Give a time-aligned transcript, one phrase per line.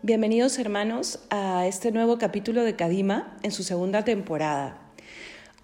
[0.00, 4.78] Bienvenidos hermanos a este nuevo capítulo de Kadima en su segunda temporada.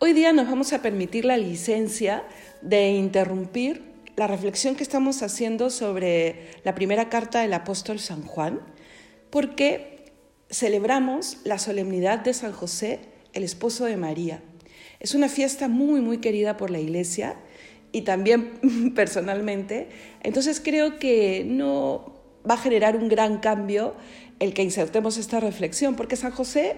[0.01, 2.25] Hoy día nos vamos a permitir la licencia
[2.61, 3.83] de interrumpir
[4.17, 8.61] la reflexión que estamos haciendo sobre la primera carta del apóstol San Juan,
[9.31, 10.13] porque
[10.51, 12.99] celebramos la solemnidad de San José,
[13.35, 14.43] el esposo de María.
[14.99, 17.37] Es una fiesta muy, muy querida por la Iglesia
[17.93, 19.91] y también personalmente.
[20.25, 22.15] Entonces creo que no
[22.49, 23.95] va a generar un gran cambio
[24.39, 26.77] el que insertemos esta reflexión, porque San José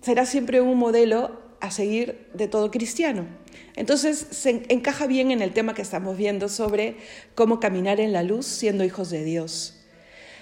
[0.00, 3.26] será siempre un modelo a seguir de todo cristiano.
[3.74, 6.96] Entonces se encaja bien en el tema que estamos viendo sobre
[7.34, 9.74] cómo caminar en la luz siendo hijos de Dios.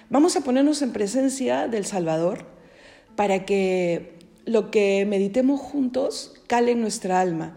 [0.09, 2.47] Vamos a ponernos en presencia del Salvador
[3.17, 7.57] para que lo que meditemos juntos cale en nuestra alma,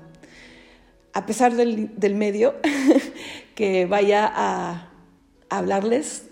[1.13, 2.55] a pesar del, medio
[3.55, 4.91] que vaya a
[5.49, 6.28] hablarles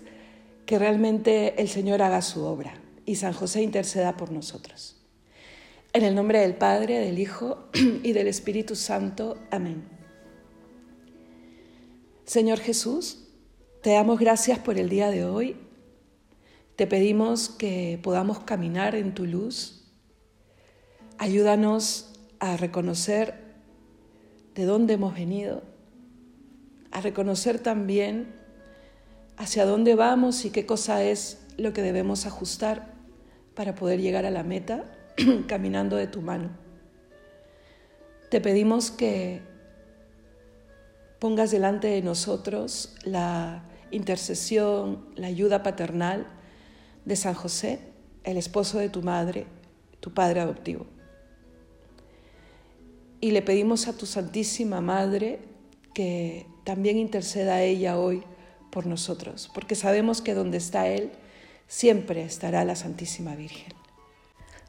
[0.68, 2.74] que realmente el Señor haga su obra
[3.06, 5.00] y San José interceda por nosotros.
[5.94, 7.70] En el nombre del Padre, del Hijo
[8.02, 9.38] y del Espíritu Santo.
[9.50, 9.88] Amén.
[12.26, 13.30] Señor Jesús,
[13.82, 15.56] te damos gracias por el día de hoy.
[16.76, 19.90] Te pedimos que podamos caminar en tu luz.
[21.16, 23.42] Ayúdanos a reconocer
[24.54, 25.62] de dónde hemos venido,
[26.90, 28.37] a reconocer también
[29.38, 32.92] hacia dónde vamos y qué cosa es lo que debemos ajustar
[33.54, 34.84] para poder llegar a la meta
[35.46, 36.50] caminando de tu mano.
[38.30, 39.40] Te pedimos que
[41.18, 46.26] pongas delante de nosotros la intercesión, la ayuda paternal
[47.04, 47.80] de San José,
[48.24, 49.46] el esposo de tu madre,
[50.00, 50.86] tu padre adoptivo.
[53.20, 55.40] Y le pedimos a tu Santísima Madre
[55.94, 58.22] que también interceda a ella hoy
[58.70, 61.10] por nosotros, porque sabemos que donde está Él,
[61.66, 63.72] siempre estará la Santísima Virgen.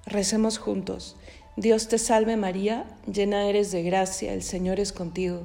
[0.05, 1.15] Recemos juntos.
[1.55, 5.43] Dios te salve María, llena eres de gracia, el Señor es contigo.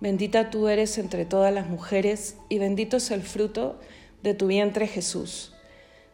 [0.00, 3.78] Bendita tú eres entre todas las mujeres y bendito es el fruto
[4.22, 5.54] de tu vientre Jesús.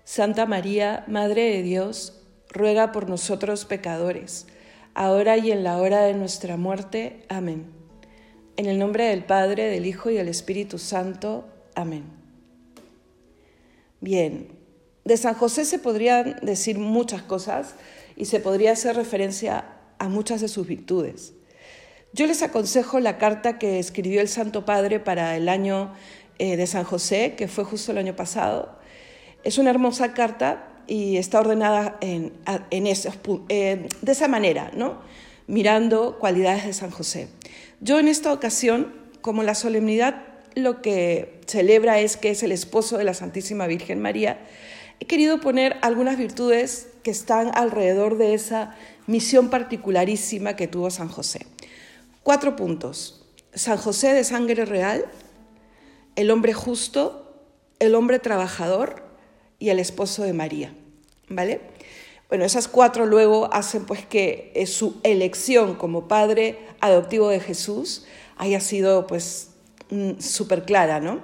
[0.05, 4.47] Santa María, Madre de Dios, ruega por nosotros pecadores,
[4.95, 7.25] ahora y en la hora de nuestra muerte.
[7.29, 7.67] Amén.
[8.57, 11.47] En el nombre del Padre, del Hijo y del Espíritu Santo.
[11.77, 12.05] Amén.
[14.01, 14.49] Bien,
[15.05, 17.75] de San José se podrían decir muchas cosas
[18.17, 19.67] y se podría hacer referencia
[19.99, 21.35] a muchas de sus virtudes.
[22.15, 25.93] Yo les aconsejo la carta que escribió el Santo Padre para el año
[26.39, 28.79] eh, de San José, que fue justo el año pasado.
[29.45, 32.33] Es una hermosa carta y está ordenada en,
[32.71, 35.03] eh, de esa manera, ¿no?
[35.47, 37.29] mirando cualidades de San José.
[37.83, 42.99] Yo en esta ocasión, como la solemnidad lo que celebra es que es el esposo
[42.99, 44.41] de la Santísima Virgen María,
[44.99, 48.75] he querido poner algunas virtudes que están alrededor de esa
[49.06, 51.47] misión particularísima que tuvo San José.
[52.22, 53.22] Cuatro puntos.
[53.55, 55.05] San José de sangre real,
[56.16, 57.39] el hombre justo,
[57.78, 59.05] el hombre trabajador
[59.59, 60.75] y el esposo de María.
[61.28, 61.61] ¿Vale?
[62.28, 68.06] Bueno, esas cuatro luego hacen pues que su elección como padre adoptivo de Jesús
[68.37, 69.50] haya sido pues
[69.91, 71.21] Mm, súper clara, ¿no?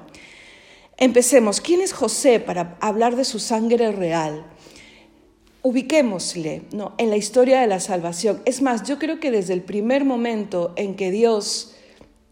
[0.97, 1.61] Empecemos.
[1.61, 4.47] ¿Quién es José para hablar de su sangre real?
[5.63, 6.95] Ubiquémosle ¿no?
[6.99, 8.41] en la historia de la salvación.
[8.45, 11.75] Es más, yo creo que desde el primer momento en que Dios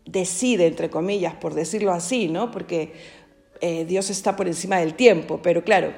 [0.04, 2.50] decide, entre comillas, por decirlo así, ¿no?
[2.50, 2.92] porque
[3.60, 5.92] eh, Dios está por encima del tiempo, pero claro,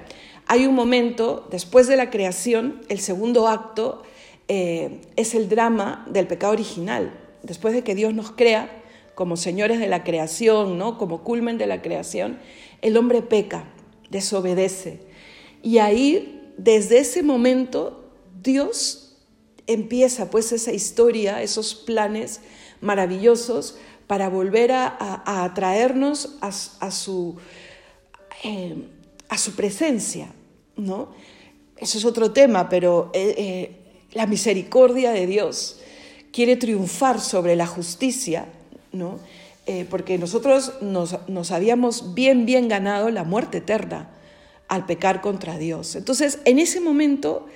[0.47, 4.03] hay un momento, después de la creación, el segundo acto
[4.49, 7.19] eh, es el drama del pecado original.
[7.43, 8.82] Después de que Dios nos crea,
[9.15, 10.99] como señores de la creación, ¿no?
[10.99, 12.39] como culmen de la creación,
[12.81, 13.65] el hombre peca,
[14.11, 15.01] desobedece.
[15.63, 18.11] Y ahí, desde ese momento,
[18.43, 19.17] Dios
[19.67, 22.41] empieza pues esa historia, esos planes
[22.81, 27.37] maravillosos para volver a, atraernos a, su,
[28.43, 28.89] eh,
[29.29, 30.33] a su presencia.
[30.77, 31.11] ¿no?
[31.77, 33.77] Eso es otro tema, pero eh, eh,
[34.13, 35.81] la misericordia de Dios
[36.33, 38.47] quiere triunfar sobre la justicia
[38.93, 39.19] ¿no?
[39.65, 44.11] Eh, porque nosotros nos, habíamos bien, bien ganado la muerte eterna
[44.67, 45.95] al pecar contra Dios.
[45.95, 47.47] Entonces, en ese momento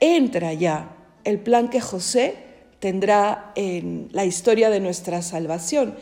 [0.00, 2.36] entra ya el plan que José
[2.80, 5.94] tendrá en la historia de nuestra salvación,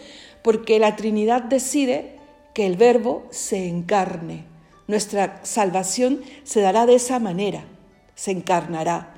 [0.42, 2.16] porque la Trinidad decide
[2.54, 4.44] que el Verbo se encarne.
[4.88, 7.64] Nuestra salvación se dará de esa manera,
[8.14, 9.14] se encarnará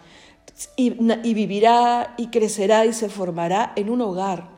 [0.76, 0.90] y
[1.34, 4.53] vivirá y crecerá y se formará en un hogar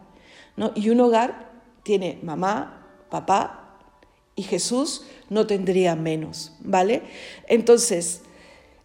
[0.74, 1.50] y un hogar
[1.82, 3.78] tiene mamá, papá
[4.34, 7.02] y Jesús no tendría menos, ¿vale?
[7.48, 8.22] Entonces,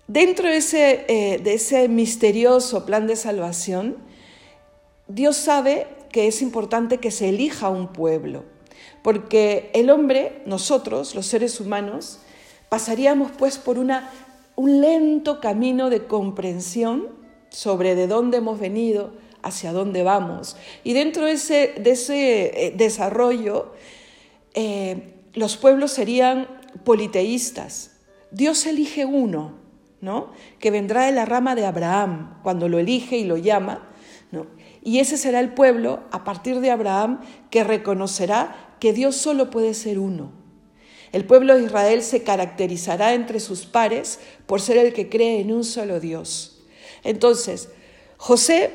[0.07, 3.97] dentro de ese, eh, de ese misterioso plan de salvación,
[5.07, 8.44] Dios sabe que es importante que se elija un pueblo,
[9.03, 12.19] porque el hombre, nosotros, los seres humanos,
[12.69, 17.09] pasaríamos pues por un lento camino de comprensión
[17.50, 19.12] sobre de dónde hemos venido,
[19.43, 20.57] hacia dónde vamos.
[20.83, 23.73] Y dentro de ese, de ese eh, desarrollo,
[24.53, 26.47] eh, los pueblos serían
[26.83, 27.91] politeístas.
[28.31, 29.53] Dios elige uno,
[29.99, 30.31] ¿no?
[30.59, 33.89] Que vendrá de la rama de Abraham cuando lo elige y lo llama,
[34.31, 34.47] ¿no?
[34.83, 39.73] Y ese será el pueblo a partir de Abraham que reconocerá que Dios solo puede
[39.73, 40.31] ser uno.
[41.11, 45.51] El pueblo de Israel se caracterizará entre sus pares por ser el que cree en
[45.51, 46.63] un solo Dios.
[47.03, 47.69] Entonces,
[48.17, 48.71] José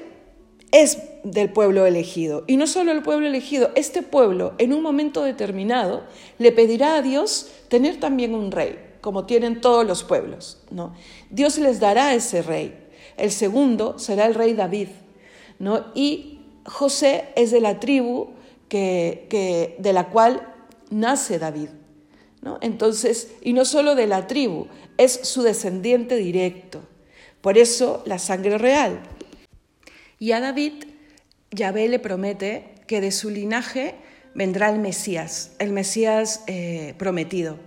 [0.83, 2.45] es del pueblo elegido.
[2.47, 6.05] Y no solo el pueblo elegido, este pueblo en un momento determinado
[6.39, 10.59] le pedirá a Dios tener también un rey, como tienen todos los pueblos.
[10.71, 10.95] ¿no?
[11.31, 12.77] Dios les dará ese rey.
[13.17, 14.89] El segundo será el rey David.
[15.59, 15.87] ¿no?
[15.95, 18.31] Y José es de la tribu
[18.69, 20.55] que, de la cual
[20.91, 21.71] nace David.
[22.43, 22.59] ¿no?
[22.61, 24.67] Entonces, y no solo de la tribu,
[24.99, 26.83] es su descendiente directo.
[27.41, 29.01] Por eso la sangre real.
[30.19, 30.73] Y a David,
[31.51, 33.95] Yahvé le promete que de su linaje
[34.35, 37.59] vendrá el Mesías, el Mesías eh, prometido.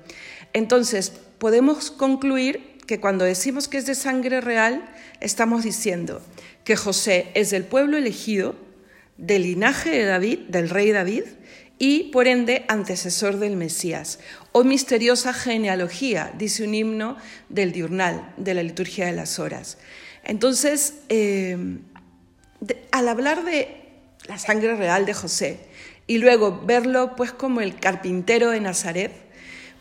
[0.54, 4.84] Entonces, podemos concluir que cuando decimos que es de sangre real,
[5.20, 6.22] estamos diciendo
[6.64, 8.56] que José es del pueblo elegido,
[9.18, 11.24] del linaje de David, del rey David,
[11.78, 14.20] y por ende antecesor del Mesías,
[14.52, 17.18] o misteriosa genealogía, dice un himno
[17.48, 19.78] del diurnal, de la liturgia de las horas.
[20.24, 21.58] Entonces, eh,
[22.92, 23.76] al hablar de
[24.28, 25.60] la sangre real de José
[26.08, 29.12] y luego verlo pues como el carpintero de Nazaret,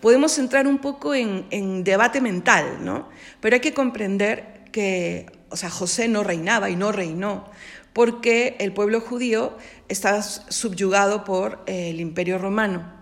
[0.01, 3.09] podemos entrar un poco en, debate mental, ¿no?
[3.41, 7.51] Pero hay que comprender que, o sea, José no reinaba y no reinó,
[7.93, 9.57] porque el pueblo judío
[9.89, 12.93] estaba subyugado por eh, el imperio romano.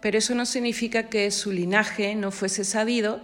[0.00, 3.20] Pero eso no significa que su linaje no fuese sabido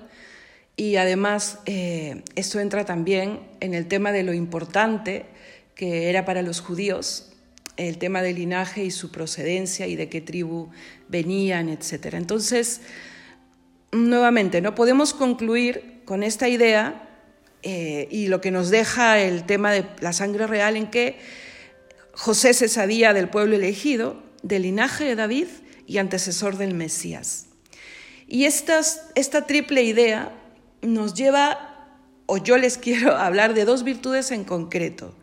[0.77, 5.27] y además eh, esto entra también en el tema de lo importante
[5.81, 7.33] que era para los judíos
[7.79, 10.69] el tema del linaje y su procedencia y de qué tribu
[11.09, 12.17] venían, etc.
[12.17, 12.83] Entonces,
[13.91, 17.09] nuevamente, no podemos concluir con esta idea
[17.63, 21.19] eh, y lo que nos deja el tema de la sangre real en que
[22.13, 25.47] José se sabía del pueblo elegido, del linaje de David
[25.87, 27.47] y antecesor del Mesías.
[28.29, 30.31] Y esta triple idea
[30.83, 31.89] nos lleva,
[32.27, 35.15] o yo les quiero hablar de dos virtudes en concreto.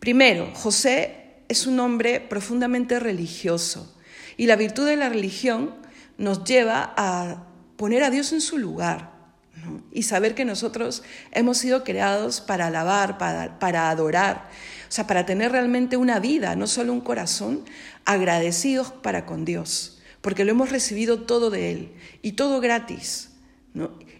[0.00, 3.94] Primero, José es un hombre profundamente religioso
[4.36, 5.74] y la virtud de la religión
[6.16, 9.10] nos lleva a poner a Dios en su lugar
[9.92, 11.02] y saber que nosotros
[11.32, 14.48] hemos sido creados para alabar, para, para adorar,
[14.88, 17.64] o sea, para tener realmente una vida, no solo un corazón,
[18.06, 21.92] agradecidos para con Dios, porque lo hemos recibido todo de Él
[22.22, 23.30] y todo gratis.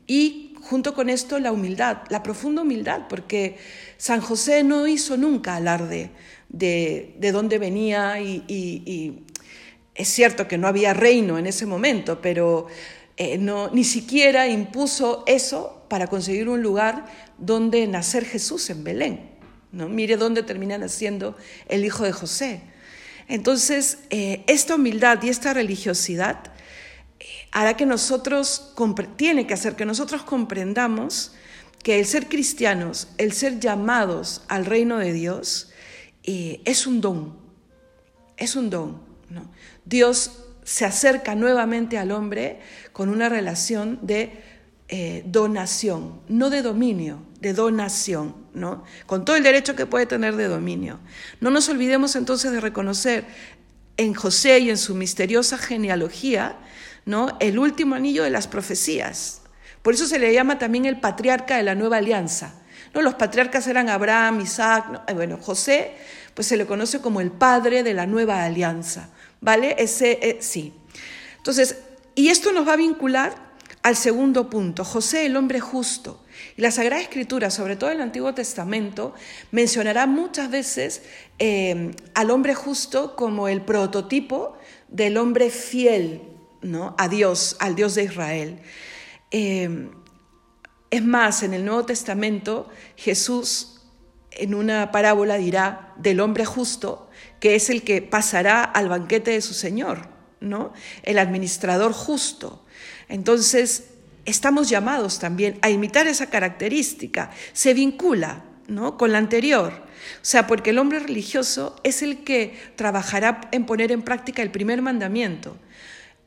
[0.06, 3.56] Y junto con esto la humildad, la profunda humildad, porque
[3.96, 6.10] San José no hizo nunca alarde
[6.48, 9.24] de, de dónde venía y,
[9.94, 12.68] es cierto que no había reino en ese momento, pero
[13.16, 17.04] eh, no, ni siquiera impuso eso para conseguir un lugar
[17.36, 19.30] donde nacer Jesús en Belén.
[19.72, 19.88] ¿no?
[19.88, 21.36] Mire dónde termina naciendo
[21.68, 22.62] el hijo de José.
[23.28, 26.50] Entonces, eh, esta humildad y esta religiosidad
[27.52, 28.74] hará que nosotros,
[29.16, 31.32] tiene que hacer que nosotros comprendamos
[31.82, 35.72] que el ser cristianos, el ser llamados al reino de Dios,
[36.24, 37.38] eh, es un don,
[38.36, 39.00] es un don.
[39.84, 42.60] Dios se acerca nuevamente al hombre
[42.92, 44.32] con una relación de
[44.88, 48.84] eh, donación, no de dominio, de donación, ¿no?
[49.06, 51.00] con todo el derecho que puede tener de dominio.
[51.40, 53.24] No nos olvidemos entonces de reconocer
[53.96, 56.58] en José y en su misteriosa genealogía
[57.40, 59.42] el último anillo de las profecías.
[59.82, 62.54] Por eso se le llama también el patriarca de la nueva alianza.
[62.94, 63.02] ¿no?
[63.02, 65.92] Los patriarcas eran Abraham, Isaac, eh, bueno, José,
[66.34, 69.08] pues se le conoce como el padre de la nueva alianza.
[69.40, 69.76] ¿Vale?
[69.78, 70.74] Ese, eh, sí.
[71.38, 71.78] Entonces,
[72.14, 73.50] y esto nos va a vincular
[73.82, 76.22] al segundo punto, José el hombre justo.
[76.56, 79.14] Y la Sagrada Escritura, sobre todo el Antiguo Testamento,
[79.50, 81.02] mencionará muchas veces
[81.38, 86.22] eh, al hombre justo como el prototipo del hombre fiel,
[86.62, 86.94] ¿no?
[86.98, 88.60] a Dios, al Dios de Israel.
[89.30, 89.90] Eh,
[90.90, 93.80] es más, en el Nuevo Testamento Jesús
[94.32, 99.40] en una parábola dirá del hombre justo, que es el que pasará al banquete de
[99.40, 100.08] su Señor.
[100.40, 100.72] ¿no?
[101.02, 102.64] El administrador justo.
[103.08, 103.90] Entonces,
[104.24, 107.30] estamos llamados también a imitar esa característica.
[107.52, 108.96] Se vincula, ¿no?
[108.96, 109.72] Con la anterior.
[109.72, 114.50] O sea, porque el hombre religioso es el que trabajará en poner en práctica el
[114.50, 115.56] primer mandamiento.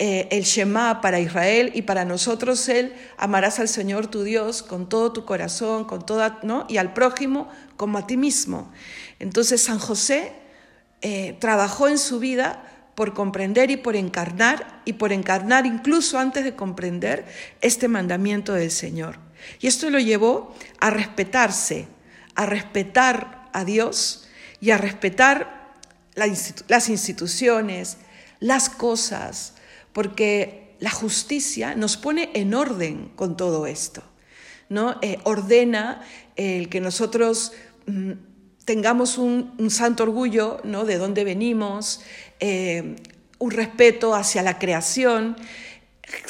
[0.06, 4.90] Eh, el Shema para Israel y para nosotros el amarás al Señor tu Dios con
[4.90, 6.66] todo tu corazón, con toda, ¿no?
[6.68, 8.70] Y al prójimo como a ti mismo.
[9.20, 10.34] Entonces San José
[11.02, 16.44] eh, trabajó en su vida por comprender y por encarnar, y por encarnar incluso antes
[16.44, 17.24] de comprender
[17.62, 19.20] este mandamiento del Señor.
[19.62, 21.88] Y esto lo llevó a respetarse,
[22.36, 24.28] a respetar a Dios
[24.60, 25.72] y a respetar
[26.16, 28.00] las instituciones,
[28.42, 29.54] las cosas,
[29.94, 34.04] porque la justicia nos pone en orden con todo esto,
[34.70, 34.98] ¿no?
[35.02, 36.02] Eh, ordena
[36.36, 37.54] el que nosotros
[37.86, 38.12] mm,
[38.66, 40.86] tengamos un, santo orgullo ¿no?
[40.86, 42.02] de dónde venimos,
[42.40, 42.96] eh,
[43.40, 45.36] un respeto hacia la creación.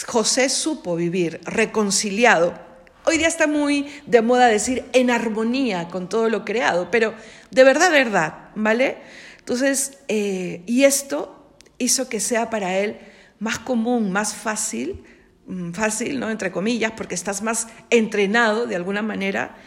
[0.08, 2.53] José supo vivir reconciliado.
[3.05, 7.13] Hoy día está muy de moda decir en armonía con todo lo creado, pero
[7.51, 8.98] de verdad, verdad, ¿vale?
[9.39, 12.98] Entonces, eh, y esto hizo que sea para él
[13.43, 15.03] más común, más fácil,
[15.47, 16.31] mm, fácil, ¿no?
[16.31, 19.57] Entre comillas, porque estás más entrenado de alguna manera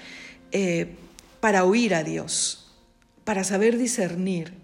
[0.51, 0.97] eh,
[1.41, 2.75] para oír a Dios,
[3.25, 4.55] para saber discernir.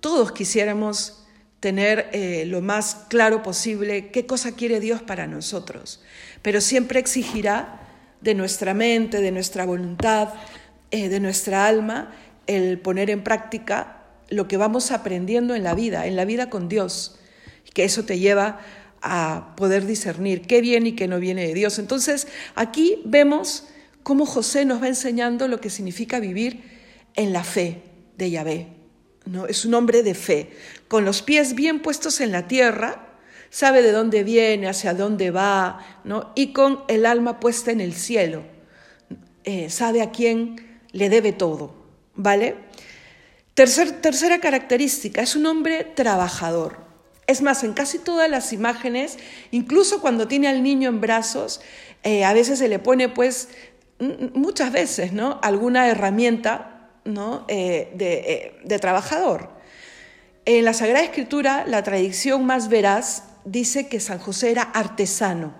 [0.00, 1.26] Todos quisiéramos
[1.60, 6.02] tener eh, lo más claro posible qué cosa quiere Dios para nosotros,
[6.42, 7.80] pero siempre exigirá
[8.20, 10.34] de nuestra mente, de nuestra voluntad,
[10.90, 12.12] eh, de nuestra alma,
[12.46, 16.68] el poner en práctica lo que vamos aprendiendo en la vida, en la vida con
[16.68, 17.18] Dios,
[17.74, 18.60] que eso te lleva
[19.02, 21.78] a poder discernir qué viene y qué no viene de Dios.
[21.78, 23.64] Entonces, aquí vemos
[24.02, 26.62] cómo José nos va enseñando lo que significa vivir
[27.14, 27.82] en la fe
[28.16, 28.68] de Yahvé.
[29.26, 29.46] ¿no?
[29.46, 30.50] Es un hombre de fe,
[30.88, 33.06] con los pies bien puestos en la tierra,
[33.50, 36.32] sabe de dónde viene, hacia dónde va, ¿no?
[36.34, 38.42] y con el alma puesta en el cielo.
[39.44, 41.74] Eh, sabe a quién le debe todo,
[42.14, 42.56] ¿vale?
[43.54, 46.87] tercera característica, es un hombre trabajador.
[47.28, 49.18] Es más, en casi todas las imágenes,
[49.50, 51.60] incluso cuando tiene al niño en brazos,
[52.02, 53.50] eh, a veces se le pone pues
[54.32, 55.38] muchas veces, ¿no?
[55.42, 57.44] Alguna herramienta, ¿no?
[57.48, 59.50] Eh, eh, de, trabajador.
[60.46, 65.52] En la Sagrada Escritura, la tradición más veraz dice que San José era artesano,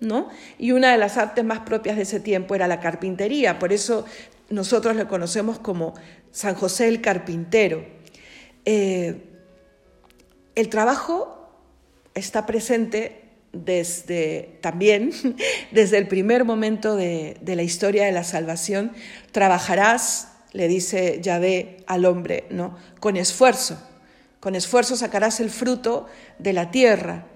[0.00, 0.28] ¿no?
[0.58, 4.04] Y una de las artes más propias de ese tiempo era la carpintería, por eso
[4.50, 5.94] nosotros le conocemos como
[6.32, 7.96] San José el Carpintero.
[10.58, 11.38] El trabajo
[12.14, 13.22] está presente
[13.52, 15.12] desde también,
[15.70, 18.92] desde el primer momento de, la historia de la salvación,
[19.30, 22.76] trabajarás, le dice Yahvé al hombre, ¿no?
[22.98, 23.80] con esfuerzo.
[24.40, 26.06] Con esfuerzo sacarás el fruto
[26.40, 27.26] de la tierra.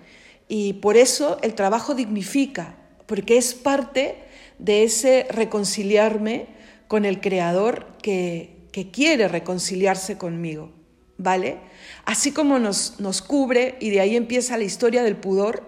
[0.48, 2.74] Y por eso el trabajo dignifica,
[3.06, 4.16] porque es parte
[4.58, 6.46] de ese reconciliarme
[6.88, 10.72] con el Creador que, que quiere reconciliarse conmigo.
[11.18, 11.58] ¿Vale?
[12.04, 15.64] Así como nos, nos cubre, y de ahí empieza la historia del pudor,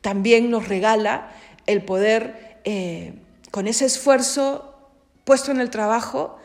[0.00, 1.32] también nos regala
[1.66, 3.14] el poder, eh,
[3.50, 4.74] con ese esfuerzo
[5.24, 6.38] puesto en el trabajo,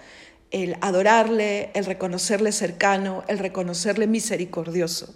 [0.51, 5.13] el adorarle, el reconocerle cercano, el reconocerle misericordioso.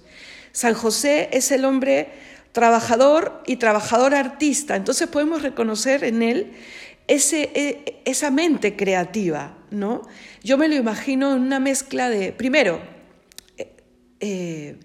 [0.52, 2.10] San José es el hombre
[2.52, 6.54] trabajador y trabajador artista, entonces podemos reconocer en él
[7.08, 10.02] ese, e, esa mente creativa, ¿no?
[10.44, 12.82] Yo me lo imagino en una mezcla de, primero,
[14.20, 14.78] eh, eh,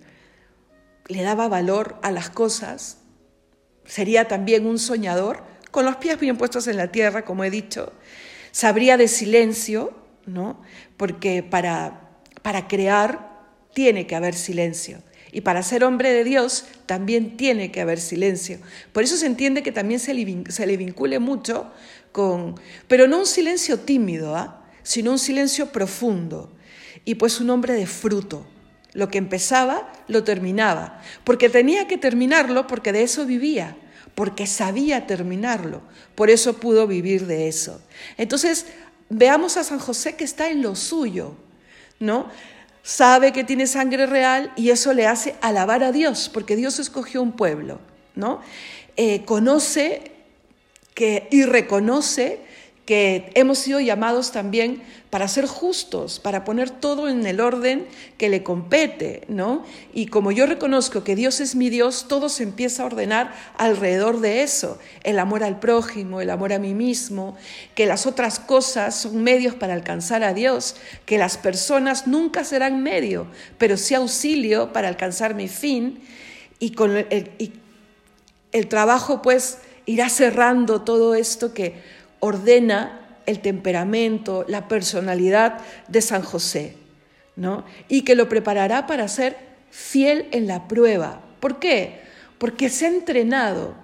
[1.06, 2.98] le daba valor a las cosas,
[3.84, 7.92] sería también un soñador, con los pies bien puestos en la tierra, como he dicho,
[8.52, 9.92] sabría de silencio,
[10.24, 10.62] ¿no?
[10.96, 12.10] Porque para,
[12.42, 13.34] para crear
[13.74, 15.02] tiene que haber silencio.
[15.32, 18.60] Y para ser hombre de Dios también tiene que haber silencio.
[18.92, 21.72] Por eso se entiende que también se le, vincule mucho
[22.12, 22.54] con,
[22.86, 24.64] pero no un silencio tímido, ¿ah?
[24.84, 26.52] sino un silencio profundo.
[27.04, 28.46] Y pues un hombre de fruto.
[28.94, 31.02] Lo que empezaba, lo terminaba.
[31.24, 33.76] Porque tenía que terminarlo porque de eso vivía
[34.14, 35.82] porque sabía terminarlo,
[36.14, 37.80] por eso pudo vivir de eso.
[38.16, 38.66] Entonces,
[39.08, 41.34] veamos a San José que está en lo suyo,
[41.98, 42.28] ¿no?
[42.82, 47.22] Sabe que tiene sangre real y eso le hace alabar a Dios, porque Dios escogió
[47.22, 47.80] un pueblo,
[48.14, 48.40] ¿no?
[48.96, 50.12] Eh, conoce
[50.94, 52.40] que, y reconoce
[52.86, 54.82] que hemos sido llamados también
[55.14, 57.86] para ser justos, para poner todo en el orden
[58.18, 59.62] que le compete, ¿no?
[59.92, 64.18] Y como yo reconozco que Dios es mi Dios, todo se empieza a ordenar alrededor
[64.18, 67.36] de eso, el amor al prójimo, el amor a mí mismo,
[67.76, 70.74] que las otras cosas son medios para alcanzar a Dios,
[71.06, 76.02] que las personas nunca serán medio, pero sí auxilio para alcanzar mi fin
[76.58, 81.80] y con el, trabajo pues irá cerrando todo esto que
[82.18, 86.76] ordena el temperamento, la personalidad de San José,
[87.36, 87.64] ¿no?
[87.88, 89.36] Y que lo preparará para ser
[89.70, 91.20] fiel en la prueba.
[91.40, 92.00] ¿Por qué?
[92.38, 93.74] Porque se ha entrenado.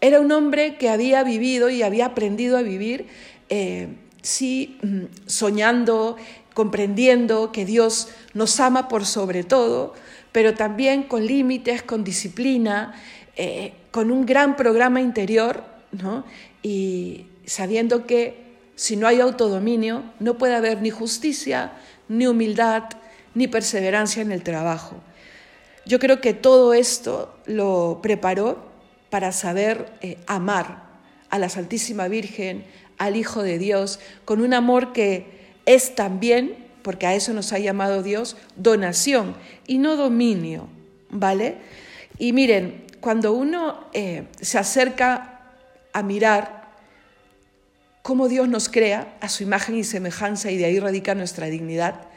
[0.00, 3.06] Era un hombre que había vivido y había aprendido a vivir,
[3.48, 3.88] eh,
[4.22, 6.16] sí, mm, soñando,
[6.54, 9.94] comprendiendo que Dios nos ama por sobre todo,
[10.32, 12.94] pero también con límites, con disciplina,
[13.36, 16.24] eh, con un gran programa interior, ¿no?
[16.62, 18.49] Y sabiendo que
[18.80, 21.72] si no hay autodominio, no puede haber ni justicia,
[22.08, 22.84] ni humildad,
[23.34, 24.96] ni perseverancia en el trabajo.
[25.84, 28.70] Yo creo que todo esto lo preparó
[29.10, 30.84] para saber eh, amar
[31.28, 32.64] a la Santísima Virgen,
[32.96, 35.26] al Hijo de Dios, con un amor que
[35.66, 40.68] es también, porque a eso nos ha llamado Dios, donación y no dominio,
[41.10, 41.58] ¿vale?
[42.16, 45.42] Y miren, cuando uno eh, se acerca
[45.92, 46.59] a mirar
[48.02, 52.08] cómo Dios nos crea a su imagen y semejanza y de ahí radica nuestra dignidad,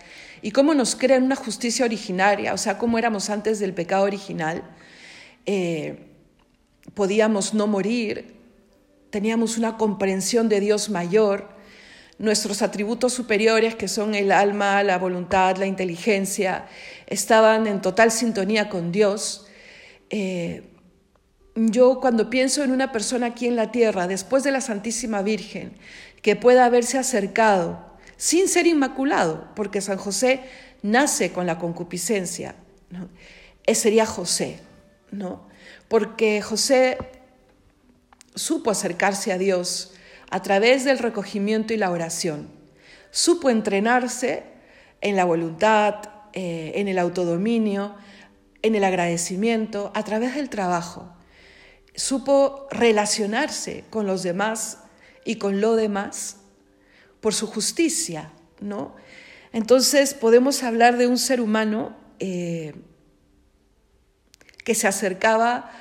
[0.42, 4.04] y cómo nos crea en una justicia originaria, o sea, cómo éramos antes del pecado
[4.04, 4.64] original,
[5.46, 6.00] eh,
[6.94, 8.36] podíamos no morir,
[9.10, 11.50] teníamos una comprensión de Dios mayor,
[12.18, 16.66] nuestros atributos superiores, que son el alma, la voluntad, la inteligencia,
[17.08, 19.48] estaban en total sintonía con Dios.
[20.10, 20.73] Eh,
[21.56, 25.74] yo cuando pienso en una persona aquí en la tierra, después de la Santísima Virgen,
[26.22, 30.42] que pueda haberse acercado sin ser inmaculado, porque San José
[30.82, 32.56] nace con la concupiscencia,
[32.90, 33.10] ¿no?
[33.74, 34.60] sería José,
[35.12, 35.48] ¿no?
[35.88, 36.98] porque José
[38.36, 39.94] supo acercarse a Dios
[40.32, 42.50] a través del recogimiento y la oración,
[43.12, 44.44] supo entrenarse
[45.02, 45.96] en la voluntad,
[46.34, 47.96] eh, en el autodominio,
[48.64, 51.14] en el agradecimiento, a través del trabajo
[51.96, 54.80] supo relacionarse con los demás
[55.26, 56.38] y con lo demás
[57.22, 58.96] por su justicia, ¿no?
[59.52, 62.74] Entonces podemos hablar de un ser humano eh,
[64.66, 65.72] que se acercaba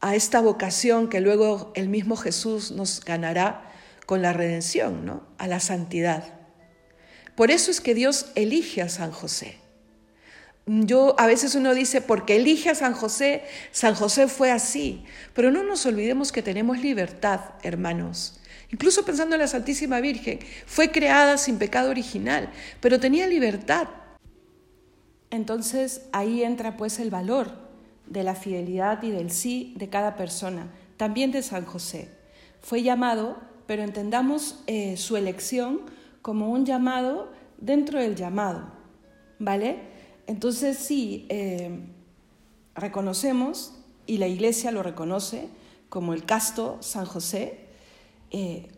[0.00, 3.72] a esta vocación que luego el mismo Jesús nos ganará
[4.04, 5.26] con la redención, ¿no?
[5.38, 6.34] A la santidad.
[7.34, 9.58] Por eso es que Dios elige a San José.
[10.68, 15.52] Yo a veces uno dice, porque elige a San José, San José fue así, pero
[15.52, 18.40] no nos olvidemos que tenemos libertad, hermanos.
[18.72, 22.50] Incluso pensando en la Santísima Virgen, fue creada sin pecado original,
[22.80, 23.86] pero tenía libertad.
[25.30, 27.52] Entonces ahí entra pues el valor
[28.06, 32.08] de la fidelidad y del sí de cada persona, también de San José.
[32.60, 35.82] Fue llamado, pero entendamos eh, su elección
[36.22, 38.72] como un llamado dentro del llamado,
[39.38, 39.94] ¿vale?
[40.26, 41.80] Entonces sí, eh,
[42.74, 43.74] reconocemos,
[44.06, 45.48] y la Iglesia lo reconoce,
[45.88, 47.66] como el casto San José,
[48.30, 48.68] eh,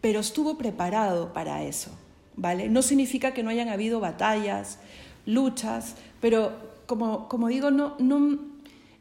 [0.00, 1.90] pero estuvo preparado para eso,
[2.36, 2.68] ¿vale?
[2.68, 4.78] No significa que no hayan habido batallas,
[5.24, 6.52] luchas, pero
[6.86, 8.38] como, como digo, no, no,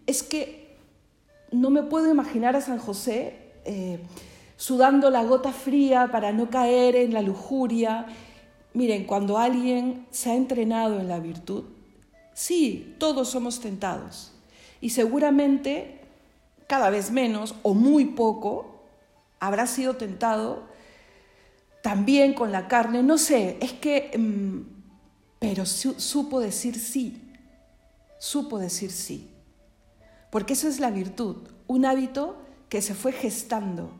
[0.07, 0.77] es que
[1.51, 3.99] no me puedo imaginar a San José eh,
[4.57, 8.07] sudando la gota fría para no caer en la lujuria
[8.75, 11.63] Miren, cuando alguien se ha entrenado en la virtud,
[12.33, 14.33] sí, todos somos tentados.
[14.81, 16.01] Y seguramente
[16.67, 18.81] cada vez menos o muy poco
[19.39, 20.63] habrá sido tentado
[21.81, 23.01] también con la carne.
[23.01, 24.11] No sé, es que...
[24.17, 24.75] Mm,
[25.39, 27.21] pero supo decir sí,
[28.17, 29.29] supo decir sí.
[30.31, 32.35] Porque eso es la virtud, un hábito
[32.67, 33.91] que se fue gestando.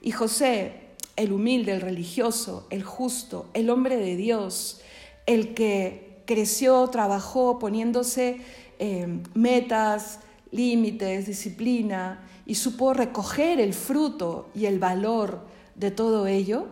[0.00, 0.81] Y José
[1.16, 4.80] el humilde, el religioso, el justo, el hombre de Dios,
[5.26, 8.40] el que creció, trabajó poniéndose
[8.78, 10.20] eh, metas,
[10.50, 15.40] límites, disciplina y supo recoger el fruto y el valor
[15.74, 16.66] de todo ello,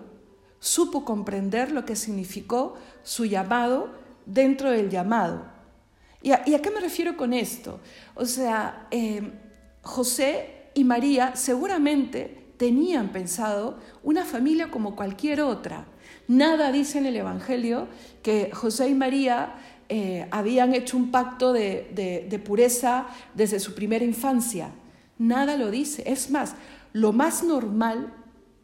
[0.58, 3.90] supo comprender lo que significó su llamado
[4.26, 5.44] dentro del llamado.
[6.22, 7.80] ¿Y a, qué me refiero con esto?
[8.14, 9.22] O sea, eh,
[9.80, 15.86] José y María seguramente tenían pensado una familia como cualquier otra.
[16.28, 17.88] Nada dice en el Evangelio
[18.22, 19.54] que José y María
[19.88, 24.72] eh, habían hecho un pacto de, pureza desde su primera infancia.
[25.16, 26.02] Nada lo dice.
[26.04, 26.54] Es más,
[26.92, 28.12] lo más normal,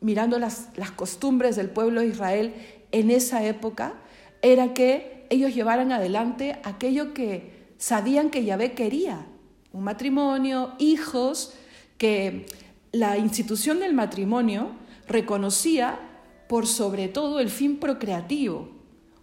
[0.03, 2.53] mirando las, las costumbres del pueblo de Israel
[2.93, 3.95] en esa época,
[4.43, 9.25] era que ellos llevaran adelante aquello que sabían que Yahvé quería.
[9.73, 11.55] Un matrimonio, hijos,
[11.97, 12.45] que
[12.99, 14.71] la institución del matrimonio
[15.07, 15.99] reconocía
[16.49, 18.69] por sobre todo el fin procreativo.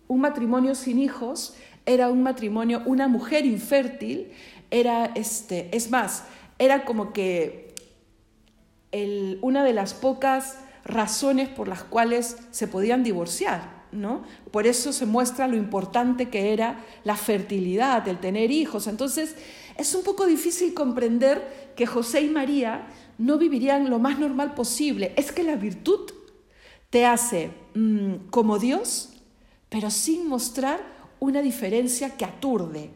[0.07, 1.55] Un matrimonio sin hijos
[1.85, 4.31] era un matrimonio, una mujer infértil
[4.69, 6.25] era, este, es más,
[6.59, 7.73] era como que
[8.91, 13.83] el, una de las pocas razones por las cuales se podían divorciar.
[13.93, 14.23] ¿No?
[14.49, 18.87] Por eso se muestra lo importante que era la fertilidad, el tener hijos.
[18.87, 19.35] Entonces,
[19.77, 25.13] es un poco difícil comprender que José y María no vivirían lo más normal posible.
[25.15, 26.11] Es que la virtud
[26.89, 29.13] te hace mm, como Dios,
[29.69, 30.79] pero sin mostrar
[31.19, 32.91] una diferencia que aturde.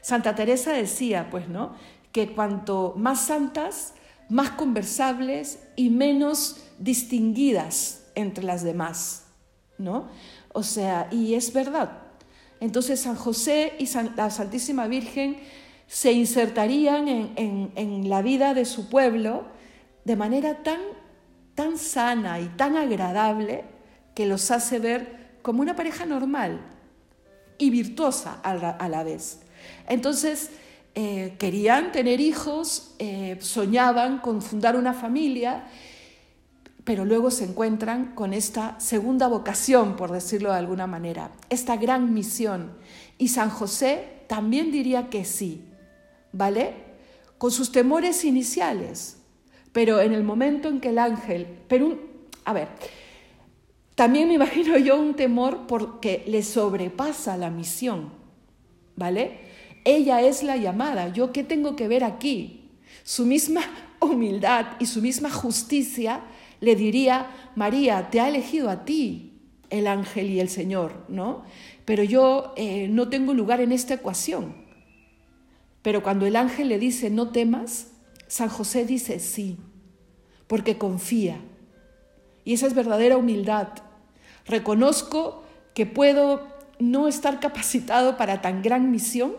[0.00, 1.74] Santa Teresa decía, pues, ¿no?
[2.12, 3.94] Que cuanto más santas,
[4.28, 9.24] más conversables y menos distinguidas entre las demás,
[9.76, 10.08] ¿no?
[10.52, 12.02] O sea, y es verdad.
[12.60, 15.38] Entonces San José y la Santísima Virgen
[15.88, 19.46] se insertarían en, en, la vida de su pueblo
[20.04, 20.80] de manera tan,
[21.54, 23.64] tan sana y tan agradable
[24.14, 26.60] que los hace ver como una pareja normal
[27.56, 29.40] y virtuosa a la, vez.
[29.88, 30.50] Entonces,
[30.94, 35.64] eh, querían tener hijos, eh, soñaban con fundar una familia
[36.88, 42.14] pero luego se encuentran con esta segunda vocación, por decirlo de alguna manera, esta gran
[42.14, 42.72] misión.
[43.18, 45.67] Y San José también diría que sí,
[46.32, 46.74] ¿vale?
[47.38, 49.18] Con sus temores iniciales,
[49.72, 51.98] pero en el momento en que el ángel, pero
[52.44, 52.68] a ver,
[53.94, 58.10] también me imagino yo un temor porque le sobrepasa la misión,
[58.96, 59.40] ¿vale?
[59.84, 62.70] Ella es la llamada, ¿yo qué tengo que ver aquí?
[63.02, 63.62] Su misma
[64.00, 66.20] humildad y su misma justicia
[66.60, 69.32] le diría, María, te ha elegido a ti
[69.70, 71.42] el ángel y el Señor, ¿no?
[71.84, 74.67] Pero yo eh, no tengo lugar en esta ecuación.
[75.82, 77.88] Pero cuando el ángel le dice, no temas,
[78.26, 79.58] San José dice sí,
[80.46, 81.40] porque confía.
[82.44, 83.68] Y esa es verdadera humildad.
[84.46, 86.46] Reconozco que puedo
[86.78, 89.34] no estar capacitado para tan gran misión,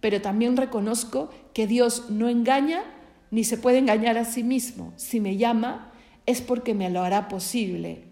[0.00, 2.82] pero también reconozco que Dios no engaña
[3.30, 4.92] ni se puede engañar a sí mismo.
[4.96, 5.92] Si me llama,
[6.26, 8.04] es porque me lo hará posible.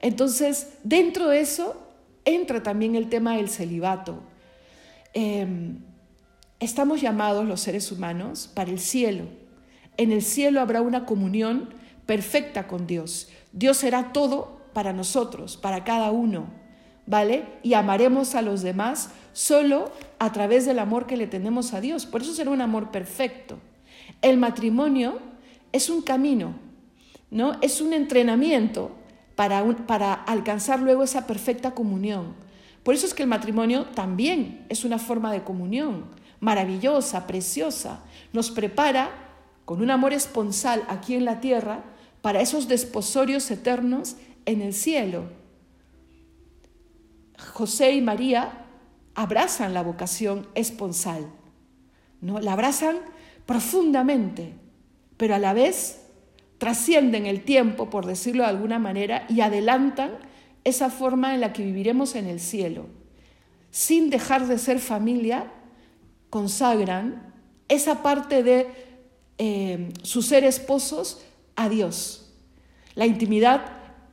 [0.00, 1.80] Entonces, dentro de eso
[2.24, 4.22] entra también el tema del celibato.
[5.14, 5.78] Em,
[6.64, 9.24] estamos llamados los seres humanos para el cielo.
[9.96, 11.70] En el cielo habrá una comunión
[12.06, 13.28] perfecta con Dios.
[13.52, 16.46] Dios será todo para nosotros, para cada uno,
[17.04, 17.46] ¿vale?
[17.64, 22.06] Y amaremos a los demás solo a través del amor que le tenemos a Dios.
[22.06, 23.58] Por eso será un amor perfecto.
[24.22, 25.18] El matrimonio
[25.72, 26.54] es un camino,
[27.30, 27.58] ¿no?
[27.60, 28.92] Es un entrenamiento
[29.34, 32.34] para, para alcanzar luego esa perfecta comunión.
[32.84, 38.00] Por eso es que el matrimonio también es una forma de comunión maravillosa, preciosa.
[38.32, 39.10] Nos prepara
[39.64, 41.84] con un amor esponsal aquí en la tierra
[42.20, 45.30] para esos desposorios eternos en el cielo.
[47.54, 48.66] José y María
[49.14, 51.26] abrazan la vocación esponsal,
[52.20, 52.40] ¿no?
[52.40, 52.96] La abrazan
[53.46, 54.52] profundamente,
[55.16, 56.00] pero a la vez
[56.58, 60.10] trascienden el tiempo, por decirlo de alguna manera, y adelantan
[60.64, 62.86] esa forma en la que viviremos en el cielo.
[63.70, 65.52] Sin dejar de ser familia,
[66.32, 67.34] consagran
[67.68, 68.68] esa parte de
[69.36, 71.20] eh, su ser esposos
[71.56, 72.32] a Dios.
[72.94, 73.66] La intimidad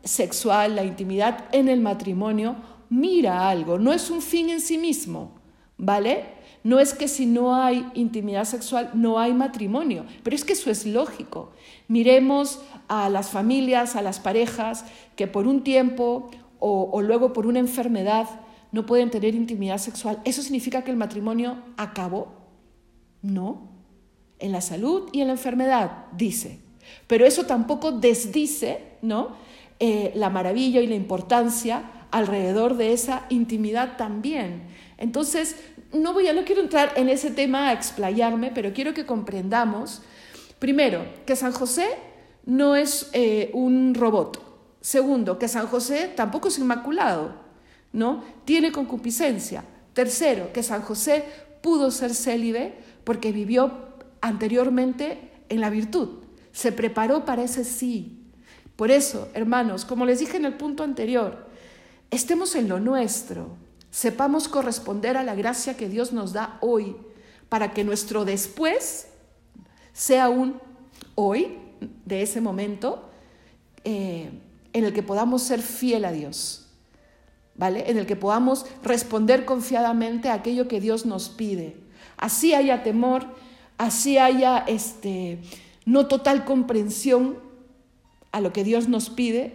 [0.04, 2.58] sexual, la intimidad en el matrimonio,
[2.90, 5.32] mira algo, no es un fin en sí mismo,
[5.78, 6.26] ¿vale?
[6.62, 10.70] No es que si no hay intimidad sexual no hay matrimonio, pero es que eso
[10.70, 11.54] es lógico.
[11.88, 14.84] Miremos a las familias, a las parejas
[15.16, 18.28] que por un tiempo o, luego por una enfermedad
[18.72, 20.22] no pueden tener intimidad sexual.
[20.26, 22.34] ¿Eso significa que el matrimonio acabó?
[23.22, 23.70] No.
[24.40, 26.60] En la salud y en la enfermedad, dice.
[27.08, 29.36] Pero eso tampoco desdice ¿no?
[29.80, 34.64] Eh, la maravilla y la importancia alrededor de esa intimidad también.
[34.98, 35.56] Entonces,
[35.94, 40.02] no voy a, no quiero entrar en ese tema a explayarme, pero quiero que comprendamos
[40.60, 41.88] Primero, que San José
[42.46, 44.46] no es eh, un robot.
[44.82, 47.34] Segundo, que San José tampoco es inmaculado,
[47.94, 48.24] ¿no?
[48.46, 49.64] Tiene concupiscencia.
[49.94, 51.26] Tercero, que San José
[51.62, 53.72] pudo ser célibe porque vivió
[54.22, 56.24] anteriormente en la virtud.
[56.52, 58.20] Se preparó para ese sí.
[58.76, 61.48] Por eso, hermanos, como les dije en el punto anterior,
[62.12, 63.58] estemos en lo nuestro,
[63.92, 66.96] sepamos corresponder a la gracia que Dios nos da hoy,
[67.50, 69.08] para que nuestro después
[69.92, 70.62] sea un
[71.16, 71.58] hoy,
[72.06, 73.10] de ese momento,
[73.84, 74.30] eh,
[74.74, 76.69] en el que podamos ser fiel a Dios,
[77.60, 77.92] ¿vale?
[77.92, 81.76] En el que podamos responder confiadamente a aquello que Dios nos pide.
[82.18, 83.28] Así haya temor,
[83.78, 85.40] así haya este,
[85.86, 87.38] no total comprensión
[88.32, 89.54] a lo que Dios nos pide,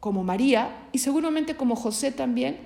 [0.00, 2.58] como María y seguramente como José también,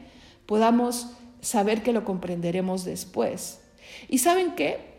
[0.46, 1.08] podamos
[1.40, 3.60] saber que lo comprenderemos después.
[4.08, 4.96] ¿Y saben qué?